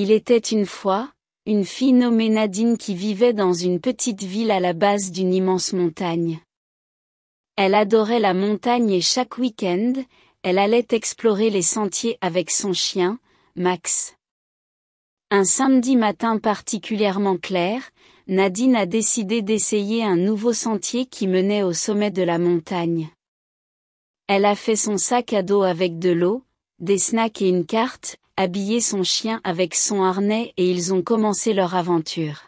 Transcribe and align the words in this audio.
Il 0.00 0.12
était 0.12 0.38
une 0.38 0.64
fois, 0.64 1.10
une 1.44 1.64
fille 1.64 1.92
nommée 1.92 2.28
Nadine 2.28 2.78
qui 2.78 2.94
vivait 2.94 3.32
dans 3.32 3.52
une 3.52 3.80
petite 3.80 4.22
ville 4.22 4.52
à 4.52 4.60
la 4.60 4.72
base 4.72 5.10
d'une 5.10 5.34
immense 5.34 5.72
montagne. 5.72 6.38
Elle 7.56 7.74
adorait 7.74 8.20
la 8.20 8.32
montagne 8.32 8.92
et 8.92 9.00
chaque 9.00 9.38
week-end, 9.38 9.94
elle 10.44 10.60
allait 10.60 10.86
explorer 10.92 11.50
les 11.50 11.62
sentiers 11.62 12.16
avec 12.20 12.52
son 12.52 12.72
chien, 12.72 13.18
Max. 13.56 14.14
Un 15.32 15.42
samedi 15.42 15.96
matin 15.96 16.38
particulièrement 16.38 17.36
clair, 17.36 17.90
Nadine 18.28 18.76
a 18.76 18.86
décidé 18.86 19.42
d'essayer 19.42 20.04
un 20.04 20.14
nouveau 20.14 20.52
sentier 20.52 21.06
qui 21.06 21.26
menait 21.26 21.64
au 21.64 21.72
sommet 21.72 22.12
de 22.12 22.22
la 22.22 22.38
montagne. 22.38 23.10
Elle 24.28 24.44
a 24.44 24.54
fait 24.54 24.76
son 24.76 24.96
sac 24.96 25.32
à 25.32 25.42
dos 25.42 25.62
avec 25.62 25.98
de 25.98 26.10
l'eau, 26.10 26.44
des 26.78 26.98
snacks 26.98 27.42
et 27.42 27.48
une 27.48 27.66
carte, 27.66 28.16
habillé 28.38 28.80
son 28.80 29.02
chien 29.02 29.40
avec 29.42 29.74
son 29.74 30.04
harnais 30.04 30.54
et 30.56 30.70
ils 30.70 30.94
ont 30.94 31.02
commencé 31.02 31.52
leur 31.52 31.74
aventure. 31.74 32.46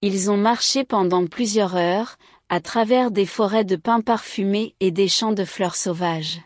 Ils 0.00 0.30
ont 0.30 0.38
marché 0.38 0.84
pendant 0.84 1.26
plusieurs 1.26 1.76
heures, 1.76 2.16
à 2.48 2.62
travers 2.62 3.10
des 3.10 3.26
forêts 3.26 3.66
de 3.66 3.76
pins 3.76 4.00
parfumés 4.00 4.74
et 4.80 4.90
des 4.90 5.06
champs 5.06 5.34
de 5.34 5.44
fleurs 5.44 5.76
sauvages. 5.76 6.40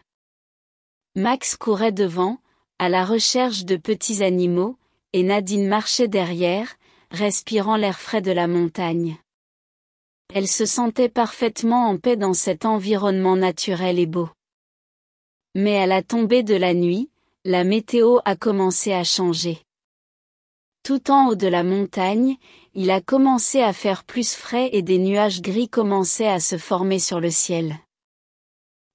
Max 1.15 1.57
courait 1.57 1.93
devant, 1.93 2.39
à 2.81 2.89
la 2.89 3.05
recherche 3.05 3.65
de 3.65 3.77
petits 3.77 4.25
animaux, 4.25 4.77
et 5.13 5.23
Nadine 5.23 5.69
marchait 5.69 6.09
derrière, 6.09 6.75
respirant 7.13 7.77
l'air 7.77 8.01
frais 8.01 8.21
de 8.21 8.33
la 8.33 8.49
montagne. 8.49 9.17
Elle 10.35 10.49
se 10.49 10.67
sentait 10.67 11.09
parfaitement 11.09 11.89
en 11.89 11.99
paix 11.99 12.17
dans 12.17 12.35
cet 12.35 12.65
environnement 12.65 13.37
naturel 13.37 14.01
et 14.01 14.07
beau. 14.07 14.29
Mais 15.55 15.79
à 15.79 15.87
la 15.87 16.03
tombée 16.03 16.43
de 16.43 16.57
la 16.57 16.75
nuit, 16.75 17.11
la 17.47 17.63
météo 17.63 18.21
a 18.25 18.37
commencé 18.37 18.95
à 18.95 19.05
changer. 19.05 19.59
Tout 20.83 21.11
en 21.11 21.29
haut 21.29 21.35
de 21.35 21.47
la 21.47 21.63
montagne, 21.63 22.37
il 22.73 22.91
a 22.91 23.03
commencé 23.03 23.61
à 23.61 23.75
faire 23.75 24.05
plus 24.05 24.35
frais 24.35 24.71
et 24.73 24.81
des 24.81 24.97
nuages 24.97 25.43
gris 25.43 25.69
commençaient 25.69 26.29
à 26.29 26.41
se 26.41 26.57
former 26.57 26.99
sur 26.99 27.21
le 27.21 27.31
ciel. 27.31 27.77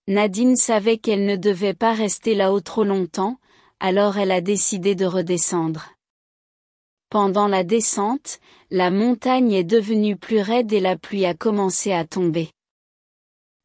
Nadine 0.08 0.56
savait 0.56 0.98
qu'elle 0.98 1.28
ne 1.28 1.36
devait 1.36 1.76
pas 1.76 1.94
rester 1.94 2.34
là-haut 2.34 2.62
trop 2.62 2.84
longtemps, 2.84 3.38
alors 3.80 4.18
elle 4.18 4.32
a 4.32 4.42
décidé 4.42 4.96
de 4.96 5.06
redescendre. 5.06 5.92
Pendant 7.12 7.48
la 7.48 7.64
descente, 7.64 8.40
la 8.72 8.90
montagne 8.90 9.52
est 9.52 9.64
devenue 9.64 10.18
plus 10.18 10.42
raide 10.42 10.74
et 10.74 10.80
la 10.80 10.98
pluie 10.98 11.26
a 11.26 11.36
commencé 11.36 11.92
à 11.92 12.04
tomber. 12.04 12.50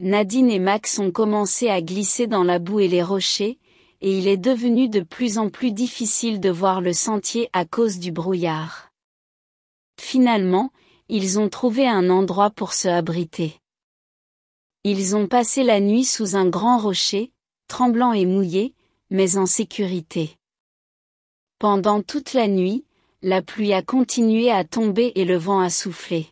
Nadine 0.01 0.51
et 0.51 0.59
Max 0.59 0.99
ont 0.99 1.11
commencé 1.11 1.71
à 1.71 1.81
glisser 1.81 2.27
dans 2.27 2.45
la 2.45 2.59
boue 2.59 2.81
et 2.81 2.89
les 2.89 3.03
rochers, 3.03 3.59
et 4.01 4.19
il 4.19 4.29
est 4.29 4.37
devenu 4.37 4.89
de 4.89 5.01
plus 5.01 5.39
en 5.39 5.51
plus 5.51 5.73
difficile 5.73 6.41
de 6.41 6.51
voir 6.51 6.81
le 6.81 6.93
sentier 6.93 7.49
à 7.53 7.65
cause 7.65 7.99
du 7.99 8.13
brouillard. 8.13 8.91
Finalement, 10.01 10.71
ils 11.09 11.39
ont 11.39 11.49
trouvé 11.49 11.87
un 11.87 12.11
endroit 12.11 12.51
pour 12.51 12.73
se 12.73 12.89
abriter. 12.89 13.61
Ils 14.85 15.17
ont 15.17 15.27
passé 15.27 15.63
la 15.63 15.81
nuit 15.81 16.05
sous 16.05 16.37
un 16.37 16.49
grand 16.49 16.79
rocher, 16.79 17.33
tremblant 17.69 18.13
et 18.13 18.27
mouillé, 18.27 18.75
mais 19.11 19.37
en 19.37 19.47
sécurité. 19.47 20.37
Pendant 21.59 22.03
toute 22.03 22.35
la 22.35 22.49
nuit, 22.49 22.85
la 23.23 23.41
pluie 23.41 23.73
a 23.73 23.83
continué 23.83 24.51
à 24.51 24.65
tomber 24.65 25.13
et 25.15 25.25
le 25.25 25.37
vent 25.37 25.61
a 25.61 25.71
soufflé. 25.71 26.27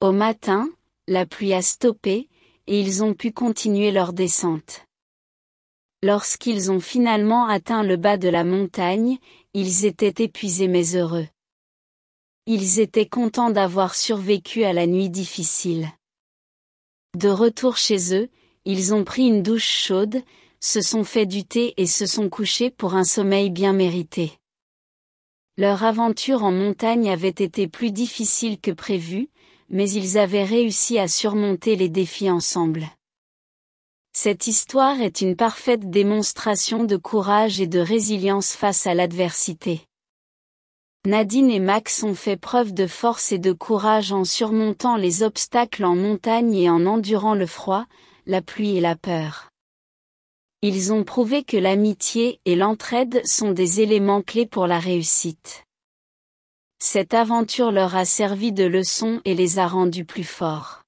Au 0.00 0.12
matin, 0.12 0.68
la 1.08 1.24
pluie 1.24 1.54
a 1.54 1.62
stoppé, 1.62 2.28
et 2.66 2.80
ils 2.80 3.02
ont 3.02 3.14
pu 3.14 3.32
continuer 3.32 3.90
leur 3.90 4.12
descente. 4.12 4.86
Lorsqu'ils 6.04 6.72
ont 6.72 6.80
finalement 6.80 7.46
atteint 7.46 7.84
le 7.84 7.96
bas 7.96 8.16
de 8.16 8.28
la 8.28 8.42
montagne, 8.42 9.18
ils 9.54 9.84
étaient 9.84 10.24
épuisés 10.24 10.66
mais 10.66 10.96
heureux. 10.96 11.28
Ils 12.46 12.80
étaient 12.80 13.06
contents 13.06 13.50
d'avoir 13.50 13.94
survécu 13.94 14.64
à 14.64 14.72
la 14.72 14.88
nuit 14.88 15.10
difficile. 15.10 15.88
De 17.16 17.28
retour 17.28 17.76
chez 17.76 18.16
eux, 18.16 18.28
ils 18.64 18.92
ont 18.92 19.04
pris 19.04 19.26
une 19.26 19.44
douche 19.44 19.68
chaude, 19.68 20.22
se 20.58 20.80
sont 20.80 21.04
fait 21.04 21.26
du 21.26 21.44
thé 21.44 21.74
et 21.76 21.86
se 21.86 22.06
sont 22.06 22.28
couchés 22.28 22.70
pour 22.70 22.94
un 22.94 23.04
sommeil 23.04 23.50
bien 23.50 23.72
mérité. 23.72 24.32
Leur 25.56 25.84
aventure 25.84 26.42
en 26.42 26.50
montagne 26.50 27.10
avait 27.10 27.28
été 27.28 27.68
plus 27.68 27.92
difficile 27.92 28.58
que 28.58 28.72
prévu, 28.72 29.28
mais 29.68 29.88
ils 29.90 30.18
avaient 30.18 30.44
réussi 30.44 30.98
à 30.98 31.06
surmonter 31.06 31.76
les 31.76 31.88
défis 31.88 32.30
ensemble. 32.30 32.88
Cette 34.14 34.46
histoire 34.46 35.00
est 35.00 35.22
une 35.22 35.36
parfaite 35.36 35.88
démonstration 35.88 36.84
de 36.84 36.96
courage 36.96 37.62
et 37.62 37.66
de 37.66 37.78
résilience 37.78 38.52
face 38.52 38.86
à 38.86 38.92
l'adversité. 38.92 39.80
Nadine 41.06 41.50
et 41.50 41.58
Max 41.58 42.02
ont 42.02 42.14
fait 42.14 42.36
preuve 42.36 42.74
de 42.74 42.86
force 42.86 43.32
et 43.32 43.38
de 43.38 43.52
courage 43.52 44.12
en 44.12 44.24
surmontant 44.24 44.96
les 44.96 45.22
obstacles 45.22 45.84
en 45.84 45.96
montagne 45.96 46.54
et 46.54 46.68
en 46.68 46.84
endurant 46.84 47.34
le 47.34 47.46
froid, 47.46 47.86
la 48.26 48.42
pluie 48.42 48.76
et 48.76 48.80
la 48.80 48.96
peur. 48.96 49.48
Ils 50.60 50.92
ont 50.92 51.04
prouvé 51.04 51.42
que 51.42 51.56
l'amitié 51.56 52.38
et 52.44 52.54
l'entraide 52.54 53.26
sont 53.26 53.52
des 53.52 53.80
éléments 53.80 54.22
clés 54.22 54.46
pour 54.46 54.66
la 54.66 54.78
réussite. 54.78 55.64
Cette 56.78 57.14
aventure 57.14 57.72
leur 57.72 57.96
a 57.96 58.04
servi 58.04 58.52
de 58.52 58.64
leçon 58.64 59.22
et 59.24 59.34
les 59.34 59.58
a 59.58 59.66
rendus 59.66 60.04
plus 60.04 60.24
forts. 60.24 60.81